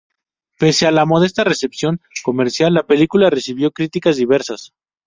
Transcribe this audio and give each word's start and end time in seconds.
Pese 0.57 0.87
a 0.87 0.91
la 0.91 1.05
modesta 1.05 1.43
recepción 1.43 2.01
comercial, 2.23 2.73
la 2.73 2.87
película 2.87 3.29
recibió 3.29 3.69
críticas 3.69 4.17
diversas. 4.17 4.73